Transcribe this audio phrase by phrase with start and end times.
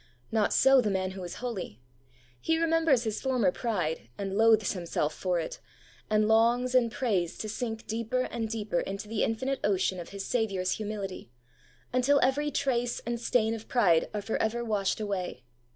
[0.31, 1.79] Not so the man who is holy.
[2.41, 5.59] He remembers his former pride, and loathes himself for it,
[6.09, 10.25] and longs and prays to sink deeper and deeper into the infinite ocean of his
[10.25, 11.29] Saviour's humility,
[11.93, 15.43] until every trace and stain of pride are for ever washed away.